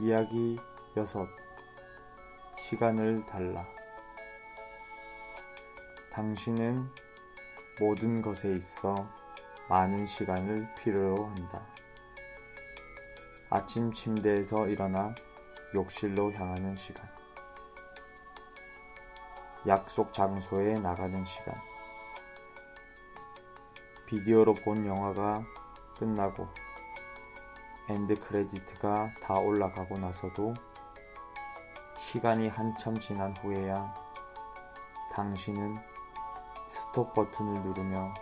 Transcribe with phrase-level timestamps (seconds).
[0.00, 0.58] 이야기
[0.96, 1.28] 여섯
[2.56, 3.66] 시간을 달라
[6.12, 6.90] 당신은
[7.80, 8.94] 모든 것에 있어
[9.68, 11.66] 많은 시간을 필요로 한다.
[13.48, 15.14] 아침 침대에서 일어나
[15.74, 17.08] 욕실로 향하는 시간.
[19.66, 21.54] 약속 장소에 나가는 시간.
[24.06, 25.36] 비디오로 본 영화가
[25.98, 26.48] 끝나고
[27.88, 30.54] end credit가 다 올라가고 나서도
[31.96, 33.94] 시간이 한참 지난 후에야
[35.12, 35.76] 당신은
[36.68, 38.14] 스톱 버튼을 누르며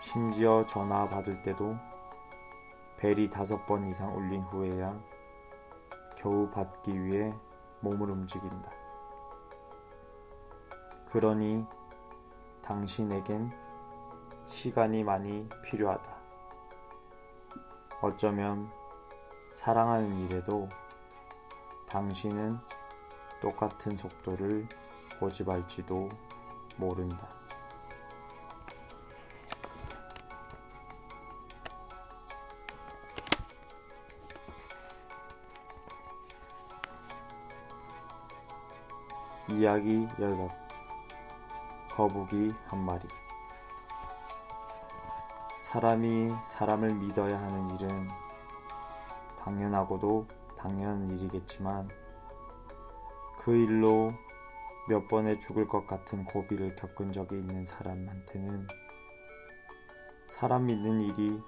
[0.00, 1.76] 심지어 전화 받을 때도
[2.96, 4.98] 벨이 다섯 번 이상 울린 후에야
[6.16, 7.34] 겨우 받기 위해
[7.80, 8.70] 몸을 움직인다.
[11.10, 11.64] 그러니
[12.62, 13.50] 당신에겐
[14.46, 16.17] 시간이 많이 필요하다.
[18.00, 18.70] 어쩌면
[19.52, 20.68] 사랑하는 일에도
[21.88, 22.56] 당신은
[23.40, 24.68] 똑같은 속도를
[25.18, 26.08] 고집할지도
[26.76, 27.28] 모른다.
[39.50, 40.50] 이야기 열몇
[41.90, 43.00] 거북이 한 마리
[45.70, 48.08] 사람이 사람을 믿어야 하는 일은
[49.38, 51.90] 당연하고도 당연한 일이겠지만
[53.38, 54.10] 그 일로
[54.88, 58.66] 몇 번에 죽을 것 같은 고비를 겪은 적이 있는 사람한테는
[60.26, 61.38] 사람 믿는 일이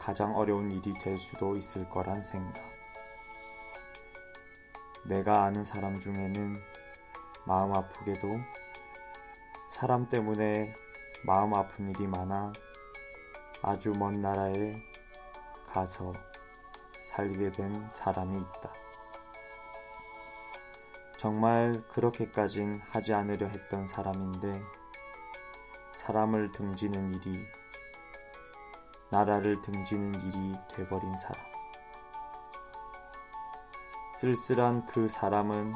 [0.00, 2.60] 가장 어려운 일이 될 수도 있을 거란 생각.
[5.04, 6.56] 내가 아는 사람 중에는
[7.46, 8.36] 마음 아프게도
[9.68, 10.72] 사람 때문에
[11.24, 12.50] 마음 아픈 일이 많아
[13.66, 14.76] 아주 먼 나라에
[15.66, 16.12] 가서
[17.02, 18.70] 살게 된 사람이 있다.
[21.16, 24.62] 정말 그렇게까진 하지 않으려 했던 사람인데
[25.92, 27.32] 사람을 등지는 일이
[29.10, 31.42] 나라를 등지는 일이 돼버린 사람.
[34.16, 35.72] 쓸쓸한 그 사람은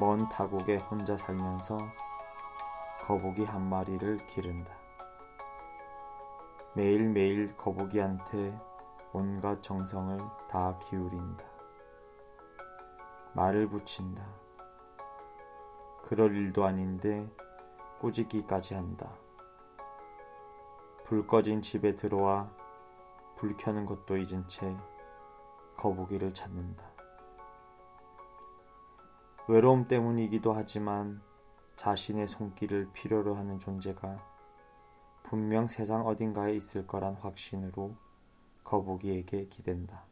[0.00, 1.78] 먼 타국에 혼자 살면서
[3.02, 4.79] 거북이 한 마리를 기른다.
[6.74, 8.56] 매일매일 거북이한테
[9.12, 11.44] 온갖 정성을 다 기울인다.
[13.34, 14.24] 말을 붙인다.
[16.04, 17.28] 그럴 일도 아닌데
[18.00, 19.10] 꾸짖기까지 한다.
[21.04, 22.48] 불 꺼진 집에 들어와
[23.36, 24.76] 불 켜는 것도 잊은 채
[25.76, 26.84] 거북이를 찾는다.
[29.48, 31.20] 외로움 때문이기도 하지만
[31.74, 34.29] 자신의 손길을 필요로 하는 존재가
[35.30, 37.94] 분명 세상 어딘가에 있을 거란 확신으로
[38.64, 40.02] 거북이에게 기댄다.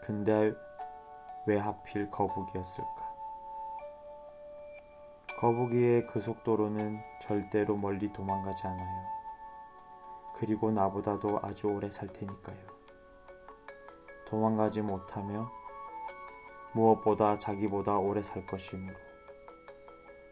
[0.00, 0.54] 근데
[1.44, 3.16] 왜 하필 거북이였을까?
[5.40, 9.04] 거북이의 그 속도로는 절대로 멀리 도망가지 않아요.
[10.36, 12.64] 그리고 나보다도 아주 오래 살 테니까요.
[14.28, 15.50] 도망가지 못하며
[16.74, 18.96] 무엇보다 자기보다 오래 살 것이므로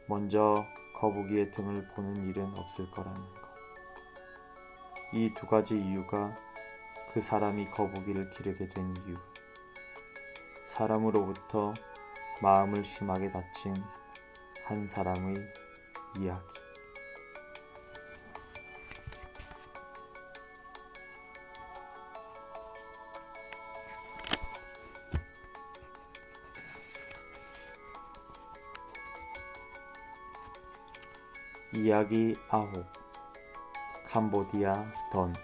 [0.06, 0.64] 먼저
[0.98, 3.46] 거북이의 등을 보는 일은 없을 거라는 것.
[5.12, 6.36] 이 두 가지 이유가
[7.12, 9.14] 그 사람이 거북이를 기르게 된 이유.
[10.64, 11.72] 사람으로부터
[12.42, 13.74] 마음을 심하게 다친
[14.64, 15.36] 한 사람의
[16.18, 16.65] 이야기.
[31.76, 32.72] 이야기 아홉
[34.08, 34.72] 캄보디아
[35.12, 35.34] 던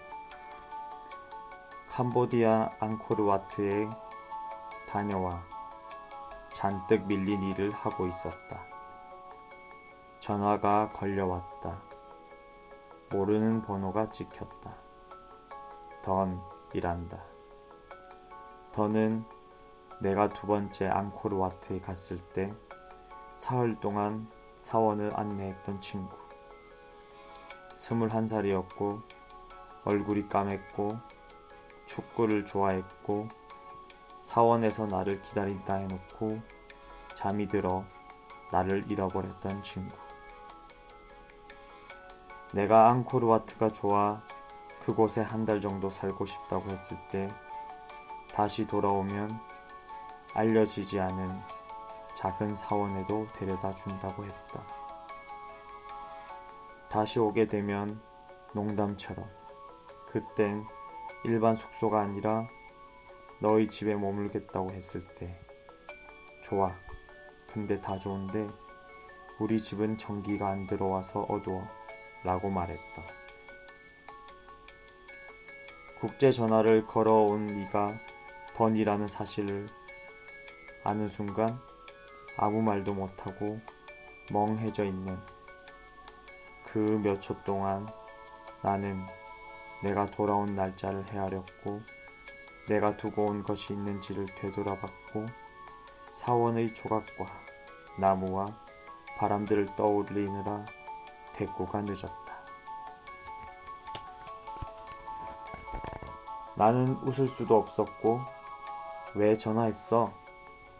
[1.89, 3.87] 캄보디아 앙코르와트에
[4.87, 5.43] 다녀와
[6.49, 8.65] 잔뜩 밀린 일을 하고 있었다.
[10.19, 11.81] 전화가 걸려왔다.
[13.11, 14.73] 모르는 번호가 찍혔다.
[16.01, 17.21] 던이란다.
[18.71, 19.23] 던은
[20.01, 22.51] 내가 두 번째 앙코르와트에 갔을 때
[23.35, 24.27] 사흘 동안
[24.57, 26.22] 사원을 안내했던 친구.
[27.83, 29.01] 스물한 살이었고
[29.83, 30.97] 얼굴이 까맸고
[31.85, 33.27] 축구를 좋아했고
[34.21, 36.41] 사원에서 나를 기다린다 해놓고
[37.13, 37.83] 잠이 들어
[38.53, 39.93] 나를 잃어버렸던 친구.
[42.53, 44.21] 내가 앙코르와트가 좋아
[44.85, 47.27] 그곳에 한 달 정도 살고 싶다고 했을 때
[48.33, 49.29] 다시 돌아오면
[50.33, 51.41] 알려지지 않은
[52.15, 54.82] 작은 사원에도 데려다 준다고 했다.
[56.93, 57.99] 다시 오게 되면
[58.53, 59.27] 농담처럼
[60.11, 60.63] 그땐
[61.25, 62.47] 일반 숙소가 아니라
[63.39, 65.35] 너희 집에 머물겠다고 했을 때
[66.43, 66.71] 좋아.
[67.51, 68.47] 근데 다 좋은데
[69.39, 71.67] 우리 집은 전기가 안 들어와서 어두워.
[72.23, 73.01] 라고 말했다.
[75.99, 77.99] 국제 전화를 걸어온 네가
[78.53, 79.67] 던이라는 사실을
[80.83, 81.59] 아는 순간
[82.37, 83.59] 아무 말도 못하고
[84.31, 85.17] 멍해져 있는
[86.73, 87.87] 그 몇 초 동안
[88.63, 88.99] 나는
[89.83, 91.81] 내가 돌아온 날짜를 헤아렸고
[92.67, 95.25] 내가 두고 온 것이 있는지를 되돌아봤고
[96.11, 97.25] 사원의 조각과
[97.99, 98.47] 나무와
[99.19, 100.65] 바람들을 떠올리느라
[101.35, 102.33] 대꾸가 늦었다.
[106.55, 108.19] 나는 웃을 수도 없었고
[109.13, 110.11] 왜 전화했어?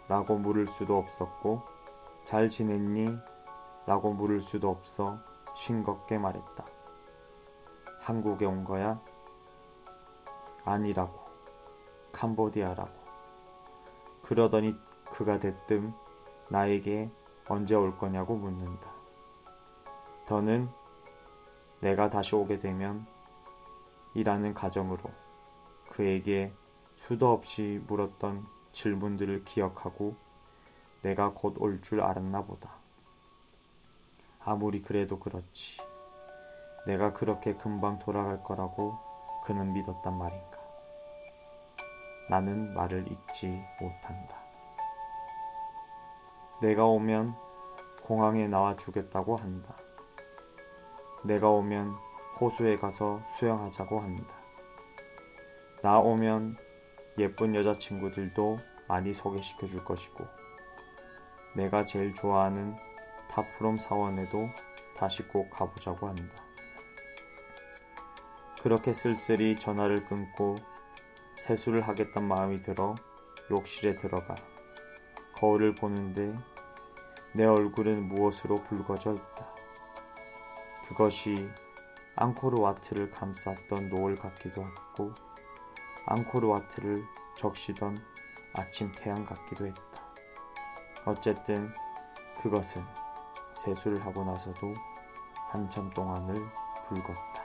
[0.08, 1.62] 라고 물을 수도 없었고
[2.24, 3.16] 잘 지냈니?
[3.86, 5.20] 라고 물을 수도 없어
[5.56, 6.66] 싱겁게 말했다.
[8.02, 9.00] 한국에 온 거야?
[10.66, 11.20] 아니라고.
[12.12, 12.92] 캄보디아라고.
[14.24, 14.76] 그러더니
[15.12, 15.94] 그가 대뜸
[16.50, 17.10] 나에게
[17.48, 18.92] 언제 올 거냐고 묻는다.
[20.26, 20.70] 더는
[21.82, 23.06] 내가 다시 오게 되면
[24.14, 25.02] 이라는 가정으로
[25.90, 26.54] 그에게
[26.98, 30.16] 수도 없이 물었던 질문들을 기억하고
[31.02, 32.83] 내가 곧 올 줄 알았나 보다.
[34.46, 35.82] 아무리 그래도 그렇지.
[36.86, 38.98] 내가 그렇게 금방 돌아갈 거라고
[39.46, 40.58] 그는 믿었단 말인가.
[42.30, 44.38] 나는 말을 잊지 못한다.
[46.62, 47.36] 내가 오면
[48.04, 49.76] 공항에 나와 주겠다고 한다.
[51.24, 51.96] 내가 오면
[52.40, 54.34] 호수에 가서 수영하자고 한다.
[55.82, 56.58] 나 오면
[57.18, 60.26] 예쁜 여자친구들도 많이 소개시켜 줄 것이고,
[61.56, 62.76] 내가 제일 좋아하는
[63.34, 64.48] 타프롬 사원에도
[64.96, 66.36] 다시 꼭 가보자고 한다.
[68.62, 70.54] 그렇게 쓸쓸히 전화를 끊고
[71.36, 72.94] 세수를 하겠단 마음이 들어
[73.50, 74.36] 욕실에 들어가
[75.36, 76.36] 거울을 보는데
[77.34, 79.56] 내 얼굴은 무엇으로 붉어져 있다.
[80.88, 81.50] 그것이
[82.16, 85.12] 앙코르와트를 감쌌던 노을 같기도 했고
[86.06, 86.98] 앙코르와트를
[87.36, 87.98] 적시던
[88.54, 90.14] 아침 태양 같기도 했다.
[91.06, 91.74] 어쨌든
[92.40, 92.86] 그것은
[93.64, 94.74] 세수를 하고 나서도
[95.50, 96.36] 한참 동안을
[96.88, 97.44] 붉었다.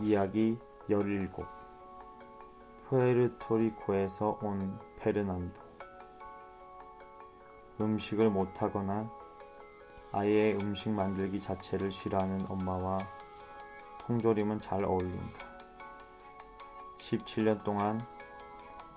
[0.00, 0.58] 이야기
[0.88, 1.28] 17
[2.88, 5.60] 푸에르토리코에서 온 페르난도
[7.80, 9.10] 음식을 못하거나
[10.12, 12.98] 아예 음식 만들기 자체를 싫어하는 엄마와
[14.08, 15.46] 통조림은 잘 어울린다.
[16.96, 18.00] 17년 동안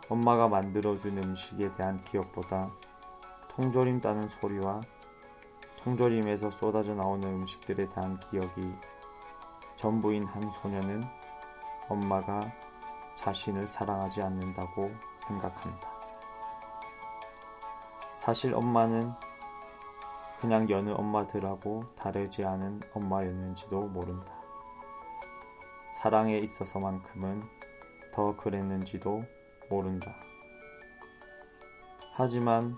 [0.08, 2.72] 엄마가 만들어준 음식에 대한 기억보다
[3.50, 4.80] 통조림 따는 소리와
[5.84, 8.74] 통조림에서 쏟아져 나오는 음식들에 대한 기억이
[9.76, 11.04] 전부인 한 소녀는
[11.90, 12.40] 엄마가
[13.16, 15.92] 자신을 사랑하지 않는다고 생각한다.
[18.16, 19.12] 사실 엄마는
[20.40, 24.41] 그냥 여느 엄마들하고 다르지 않은 엄마였는지도 모른다.
[26.02, 27.44] 사랑에 있어서만큼은
[28.12, 29.24] 더 그랬는지도
[29.70, 30.16] 모른다.
[32.14, 32.76] 하지만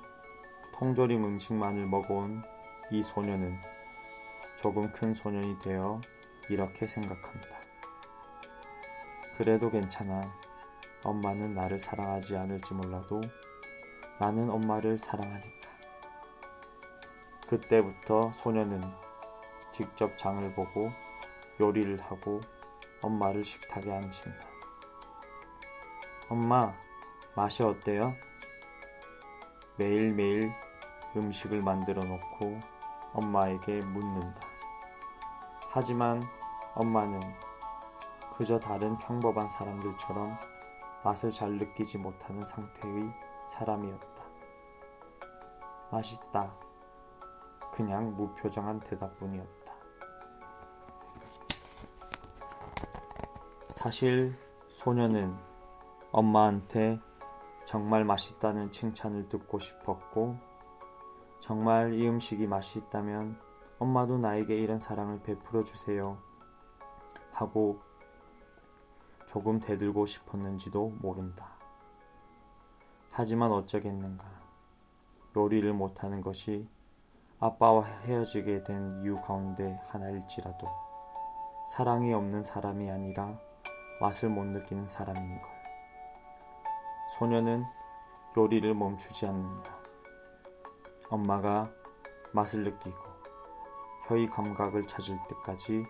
[0.74, 2.44] 통조림 음식만을 먹어온
[2.92, 3.62] 이 소녀는
[4.58, 6.02] 조금 큰 소년이 되어
[6.50, 7.62] 이렇게 생각한다.
[9.38, 10.22] 그래도 괜찮아.
[11.06, 13.22] 엄마는 나를 사랑하지 않을지 몰라도
[14.20, 15.70] 나는 엄마를 사랑하니까.
[17.48, 18.82] 그때부터 소녀는
[19.72, 20.90] 직접 장을 보고
[21.62, 22.42] 요리를 하고
[23.04, 24.50] 엄마를 식탁에 앉힌다.
[26.30, 26.74] 엄마,
[27.36, 28.16] 맛이 어때요?
[29.78, 30.52] 매일매일
[31.16, 32.60] 음식을 만들어 놓고
[33.14, 34.48] 엄마에게 묻는다.
[35.70, 36.22] 하지만
[36.76, 37.20] 엄마는
[38.38, 40.38] 그저 다른 평범한 사람들처럼
[41.04, 43.14] 맛을 잘 느끼지 못하는 상태의
[43.48, 44.24] 사람이었다.
[45.92, 46.54] 맛있다.
[47.72, 49.63] 그냥 무표정한 대답뿐이었다.
[53.84, 54.34] 사실
[54.70, 55.36] 소녀는
[56.14, 57.02] 엄마한테
[57.66, 60.38] 정말 맛있다는 칭찬을 듣고 싶었고,
[61.42, 63.38] 정말 이 음식이 맛있다면
[63.80, 66.18] 엄마도 나에게 이런 사랑을 베풀어 주세요.
[67.34, 67.82] 하고
[69.28, 71.58] 조금 대들고 싶었는지도 모른다.
[73.12, 74.26] 하지만 어쩌겠는가.
[75.36, 76.70] 요리를 못하는 것이
[77.38, 80.70] 아빠와 헤어지게 된 이유 가운데 하나일지라도
[81.68, 83.38] 사랑이 없는 사람이 아니라
[84.04, 85.50] 맛을 못 느끼는 사람인 걸.
[87.18, 87.64] 소녀는
[88.38, 89.78] 요리를 멈추지 않는다.
[91.10, 91.72] 엄마가
[92.34, 92.98] 맛을 느끼고
[94.10, 95.86] 혀의 감각을 찾을 때까지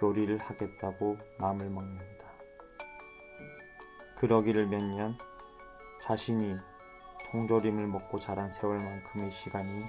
[0.00, 2.28] 요리를 하겠다고 마음을 먹는다.
[4.14, 5.18] 그러기를 몇 년
[6.00, 6.56] 자신이
[7.32, 9.82] 통조림을 먹고 자란 세월만큼의 시간이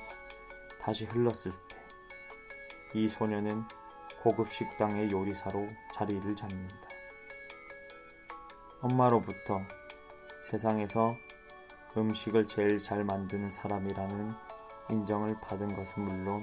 [0.82, 1.78] 다시 흘렀을 때
[2.96, 3.64] 이 소녀는
[4.24, 6.89] 고급 식당의 요리사로 자리를 잡는다.
[8.82, 9.62] 엄마로부터
[10.42, 11.18] 세상에서
[11.98, 14.34] 음식을 제일 잘 만드는 사람이라는
[14.90, 16.42] 인정을 받은 것은 물론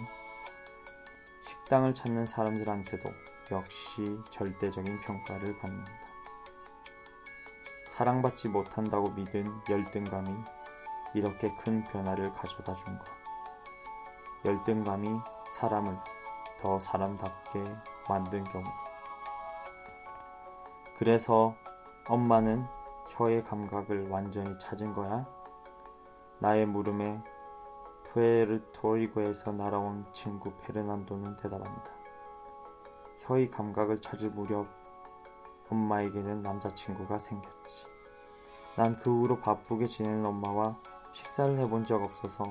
[1.42, 3.08] 식당을 찾는 사람들한테도
[3.52, 5.92] 역시 절대적인 평가를 받는다.
[7.88, 10.28] 사랑받지 못한다고 믿은 열등감이
[11.14, 13.06] 이렇게 큰 변화를 가져다 준 것.
[14.44, 15.08] 열등감이
[15.52, 15.96] 사람을
[16.58, 17.64] 더 사람답게
[18.10, 18.64] 만든 경우.
[20.98, 21.56] 그래서
[22.08, 22.64] 엄마는
[23.08, 25.26] 혀의 감각을 완전히 찾은 거야?
[26.38, 27.20] 나의 물음에
[28.04, 31.92] 푸에르토리고에서 날아온 친구 페르난도는 대답한다.
[33.22, 34.68] 혀의 감각을 찾을 무렵
[35.68, 37.86] 엄마에게는 남자친구가 생겼지.
[38.76, 40.76] 난 그 후로 바쁘게 지내는 엄마와
[41.12, 42.44] 식사를 해본 적 없어서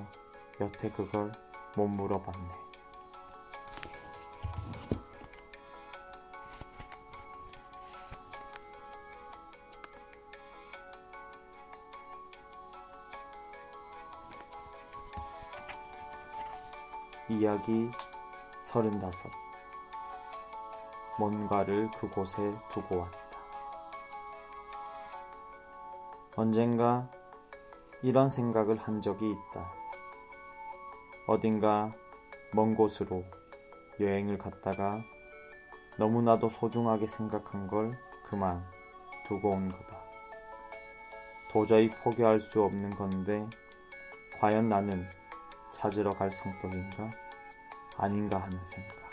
[0.59, 1.31] 여태 그걸
[1.77, 2.64] 못 물어봤네.
[17.35, 17.89] 이야기
[18.61, 19.31] 서른다섯
[21.19, 23.19] 뭔가를 그곳에 두고 왔다.
[26.35, 27.09] 언젠가
[28.01, 29.71] 이런 생각을 한 적이 있다.
[31.27, 31.93] 어딘가
[32.53, 33.23] 먼 곳으로
[33.99, 35.01] 여행을 갔다가
[35.97, 38.65] 너무나도 소중하게 생각한 걸 그만
[39.27, 40.01] 두고 온 거다.
[41.51, 43.47] 도저히 포기할 수 없는 건데,
[44.39, 45.09] 과연 나는
[45.71, 47.09] 찾으러 갈 성격인가?
[47.97, 49.09] 아닌가 하는 생각.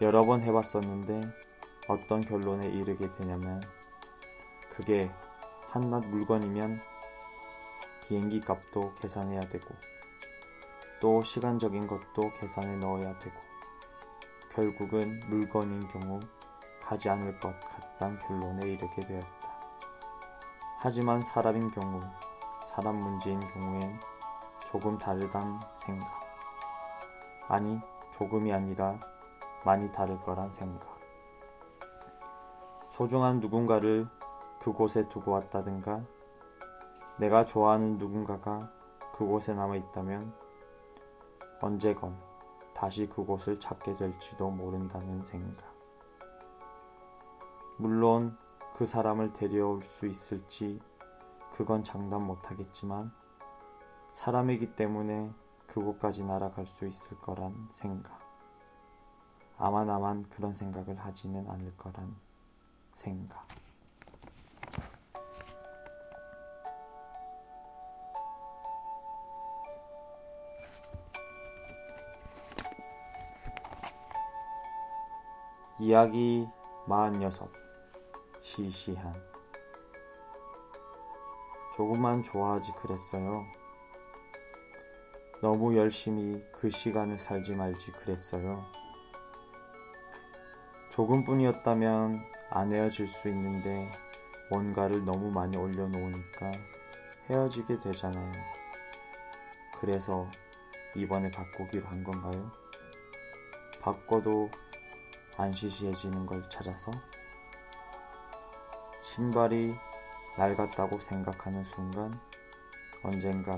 [0.00, 1.20] 여러 번 해봤었는데
[1.88, 3.62] 어떤 결론에 이르게 되냐면
[4.70, 5.10] 그게
[5.68, 6.82] 한낱 물건이면
[8.06, 9.74] 비행기 값도 계산해야 되고
[11.00, 13.36] 또 시간적인 것도 계산에 넣어야 되고
[14.50, 16.20] 결국은 물건인 경우
[16.82, 19.60] 가지 않을 것 같단 결론에 이르게 되었다.
[20.78, 22.00] 하지만 사람인 경우,
[22.64, 23.98] 사람 문제인 경우엔
[24.70, 26.25] 조금 다르단 생각.
[27.48, 27.80] 아니,
[28.12, 28.98] 조금이 아니라
[29.64, 30.96] 많이 다를 거란 생각.
[32.90, 34.06] 소중한 누군가를
[34.60, 36.02] 그곳에 두고 왔다든가,
[37.18, 38.70] 내가 좋아하는 누군가가
[39.14, 40.32] 그곳에 남아 있다면
[41.60, 42.16] 언제건
[42.74, 45.64] 다시 그곳을 찾게 될지도 모른다는 생각.
[47.78, 48.36] 물론
[48.74, 50.80] 그 사람을 데려올 수 있을지
[51.54, 53.10] 그건 장담 못하겠지만
[54.12, 55.32] 사람이기 때문에
[55.76, 58.18] 그곳까지 날아갈 수 있을 거란 생각.
[59.58, 62.16] 아마 나만 그런 생각을 하지는 않을 거란
[62.94, 63.46] 생각.
[75.78, 76.48] 이야기
[76.86, 77.52] 46
[78.40, 79.12] 시시한
[81.76, 83.44] 조금만 좋아하지 그랬어요.
[85.46, 88.66] 너무 열심히 그 시간을 살지 말지 그랬어요.
[90.90, 93.92] 조금뿐이었다면 안 헤어질 수 있는데
[94.50, 96.50] 뭔가를 너무 많이 올려놓으니까
[97.30, 98.32] 헤어지게 되잖아요.
[99.78, 100.28] 그래서
[100.96, 102.50] 이번에 바꾸기로 한 건가요?
[103.80, 104.50] 바꿔도
[105.36, 106.90] 안 시시해지는 걸 찾아서
[109.00, 109.76] 신발이
[110.36, 112.12] 낡았다고 생각하는 순간
[113.04, 113.52] 언젠가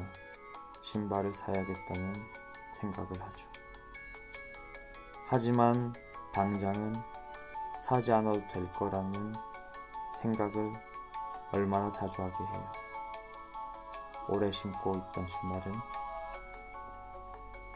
[0.88, 2.14] 신발을 사야겠다는
[2.72, 3.46] 생각을 하죠.
[5.26, 5.92] 하지만
[6.32, 6.94] 당장은
[7.78, 9.34] 사지 않아도 될 거라는
[10.14, 10.72] 생각을
[11.52, 12.72] 얼마나 자주 하게 해요.
[14.28, 15.72] 오래 신고 있던 신발은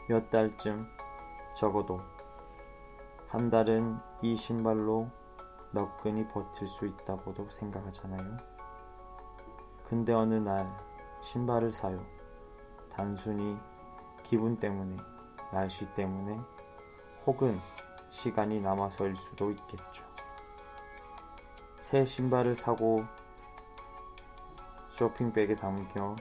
[0.09, 0.87] 몇 달쯤
[1.55, 2.01] 적어도
[3.27, 5.07] 한 달은 이 신발로
[5.71, 8.37] 너끈히 버틸 수 있다고도 생각하잖아요.
[9.87, 10.75] 근데 어느 날
[11.21, 12.12] 신발을 사요.
[12.95, 13.57] 단순히
[14.23, 14.97] 기분 때문에,
[15.51, 16.39] 날씨 때문에,
[17.25, 17.59] 혹은
[18.09, 20.05] 시간이 남아서일 수도 있겠죠.
[21.81, 22.97] 새 신발을 사고
[24.91, 26.15] 쇼핑백에 담겨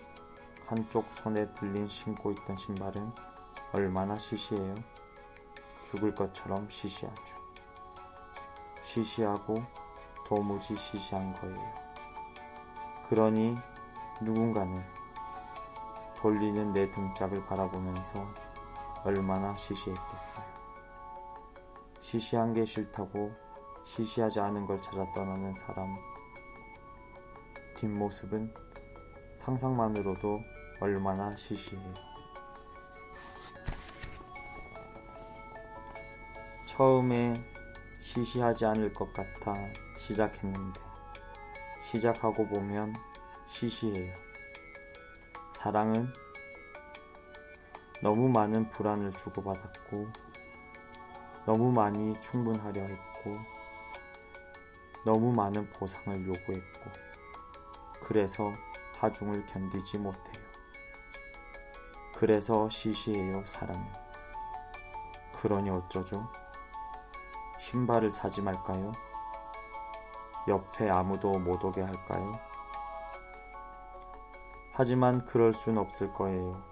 [0.66, 3.12] 한쪽 손에 들린 신고 있던 신발은
[3.74, 4.74] 얼마나 시시해요?
[5.84, 7.36] 죽을 것처럼 시시하죠.
[8.82, 9.54] 시시하고
[10.26, 11.74] 도무지 시시한 거예요.
[13.08, 13.54] 그러니
[14.22, 14.82] 누군가는
[16.22, 18.32] 돌리는 내 등짝을 바라보면서
[19.04, 20.44] 얼마나 시시했겠어요.
[22.00, 23.32] 시시한 게 싫다고
[23.84, 25.98] 시시하지 않은 걸 찾아 떠나는 사람.
[27.76, 28.54] 뒷모습은
[29.34, 30.40] 상상만으로도
[30.80, 31.92] 얼마나 시시해요.
[36.66, 37.34] 처음에
[38.00, 39.54] 시시하지 않을 것 같아
[39.98, 40.80] 시작했는데
[41.80, 42.94] 시작하고 보면
[43.48, 44.31] 시시해요.
[45.62, 46.12] 사랑은
[48.02, 50.08] 너무 많은 불안을 주고받았고
[51.46, 53.36] 너무 많이 충분하려 했고
[55.04, 56.90] 너무 많은 보상을 요구했고
[58.02, 58.52] 그래서
[58.98, 60.44] 하중을 견디지 못해요.
[62.16, 63.92] 그래서 시시해요 사랑은.
[65.40, 66.28] 그러니 어쩌죠?
[67.60, 68.90] 신발을 사지 말까요?
[70.48, 72.51] 옆에 아무도 못 오게 할까요?
[74.74, 76.62] 하지만 그럴 순 없을 거예요.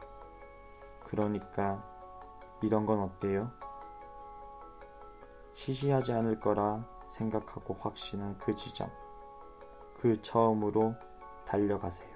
[1.04, 1.84] 그러니까
[2.62, 3.50] 이런 건 어때요?
[5.52, 8.90] 시시하지 않을 거라 생각하고 확신한 그 지점,
[9.98, 10.94] 그 처음으로
[11.44, 12.10] 달려가세요.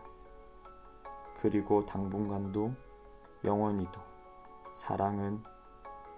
[1.40, 2.74] 그리고 당분간도
[3.44, 4.00] 영원히도
[4.72, 5.42] 사랑은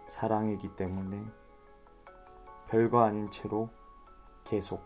[0.07, 1.27] 사랑이기 때문에
[2.69, 3.69] 별거 아닌 채로
[4.45, 4.85] 계속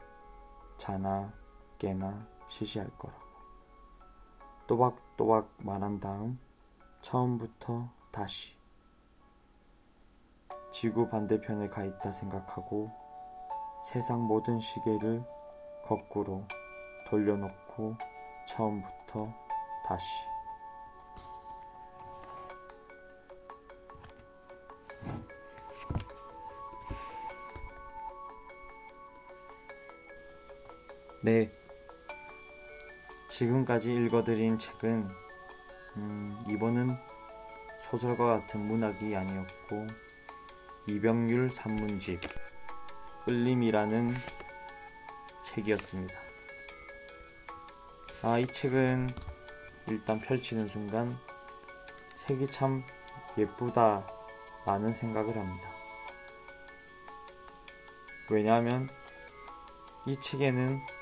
[0.78, 1.30] 자나
[1.78, 3.29] 깨나 시시할 거라고.
[4.70, 6.38] 또박또박 말한 다음
[7.00, 8.54] 처음부터 다시
[10.70, 12.88] 지구 반대편에 가 있다 생각하고
[13.82, 15.24] 세상 모든 시계를
[15.82, 16.44] 거꾸로
[17.08, 17.96] 돌려놓고
[18.46, 19.34] 처음부터
[19.84, 20.06] 다시
[31.24, 31.59] 네.
[33.40, 35.08] 지금까지 읽어드린 책은
[35.96, 36.94] 음, 이번은
[37.88, 39.86] 소설과 같은 문학이 아니었고
[40.86, 42.20] 이병률 산문집
[43.24, 44.10] 끌림이라는
[45.42, 46.14] 책이었습니다.
[48.24, 49.08] 아, 이 책은
[49.88, 51.08] 일단 펼치는 순간
[52.26, 52.84] 색이 참
[53.38, 54.06] 예쁘다
[54.66, 55.66] 라는 생각을 합니다.
[58.30, 58.86] 왜냐하면
[60.04, 60.99] 이 책에는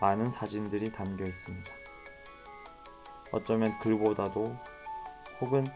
[0.00, 1.72] 많은 사진들이 담겨 있습니다.
[3.32, 4.56] 어쩌면 글보다도
[5.40, 5.66] 혹은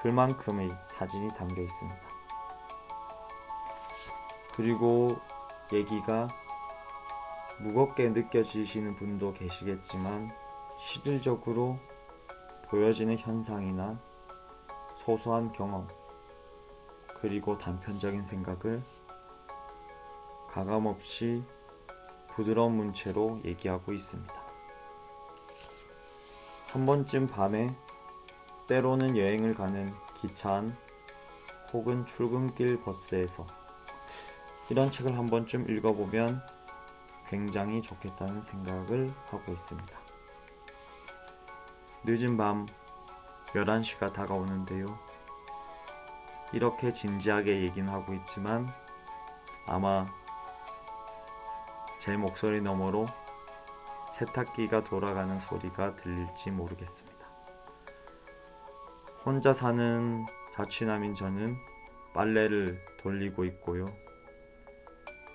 [0.00, 2.00] 글만큼의 사진이 담겨 있습니다.
[4.54, 5.16] 그리고
[5.72, 6.28] 얘기가
[7.60, 10.32] 무겁게 느껴지시는 분도 계시겠지만
[10.78, 11.78] 실질적으로
[12.68, 13.98] 보여지는 현상이나
[14.96, 15.86] 소소한 경험
[17.20, 18.82] 그리고 단편적인 생각을
[20.50, 21.42] 가감없이
[22.34, 24.32] 부드러운 문체로 얘기하고 있습니다.
[26.72, 27.74] 한 번쯤 밤에
[28.66, 29.90] 때로는 여행을 가는
[30.20, 30.76] 기차 안
[31.72, 33.46] 혹은 출근길 버스에서
[34.70, 36.40] 이런 책을 한 번쯤 읽어보면
[37.28, 39.98] 굉장히 좋겠다는 생각을 하고 있습니다.
[42.04, 42.66] 늦은 밤
[43.48, 44.98] 11시가 다가오는데요.
[46.52, 48.68] 이렇게 진지하게 얘기는 하고 있지만
[49.66, 50.06] 아마
[52.02, 53.06] 제 목소리 너머로
[54.10, 57.24] 세탁기가 돌아가는 소리가 들릴지 모르겠습니다.
[59.24, 61.56] 혼자 사는 자취남인 저는
[62.12, 63.86] 빨래를 돌리고 있고요.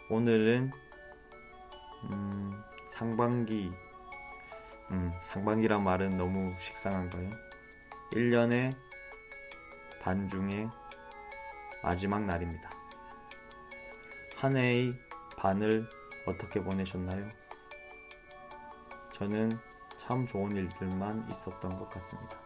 [0.10, 0.74] 오늘은
[2.12, 3.72] 음, 상반기
[4.92, 7.30] 음, 상반기란 말은 너무 식상한가요?
[8.12, 8.76] 1년의
[10.02, 10.68] 반 중에
[11.82, 12.70] 마지막 날입니다.
[14.36, 14.92] 한 해의
[15.38, 15.88] 반을
[16.28, 17.28] 어떻게 보내셨나요?
[19.14, 19.50] 저는
[19.98, 22.38] 참 좋은 일들만 있었던 것 같습니다.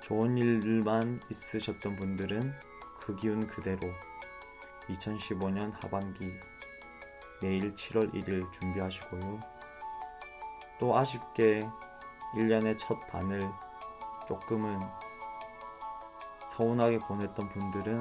[0.00, 2.58] 좋은 일들만 있으셨던 분들은
[3.00, 3.80] 그 기운 그대로
[4.88, 6.32] 2015년 하반기
[7.42, 9.40] 내일 7월 1일 준비하시고요.
[10.78, 11.60] 또 아쉽게
[12.34, 13.42] 1년의 첫 반을
[14.26, 14.80] 조금은
[16.46, 18.00] 서운하게 보냈던 분들은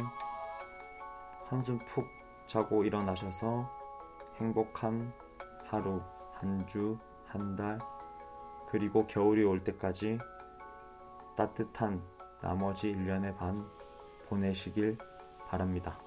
[1.47, 2.07] 한숨 푹
[2.45, 3.86] 자고 일어나셔서
[4.39, 5.13] 행복한
[5.65, 6.01] 하루,
[6.33, 7.79] 한 주, 한 달,
[8.69, 10.17] 그리고 겨울이 올 때까지
[11.35, 12.01] 따뜻한
[12.41, 13.67] 나머지 1년의 반
[14.27, 14.97] 보내시길
[15.47, 15.99] 바랍니다.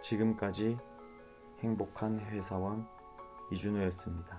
[0.00, 0.78] 지금까지
[1.60, 2.86] 행복한 회사원
[3.50, 4.38] 이준호였습니다.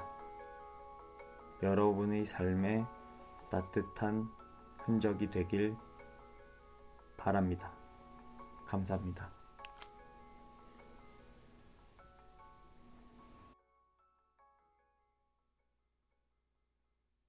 [1.61, 2.85] 여러분의 삶에
[3.49, 4.29] 따뜻한
[4.79, 5.75] 흔적이 되길
[7.17, 7.71] 바랍니다.
[8.67, 9.36] 감사합니다.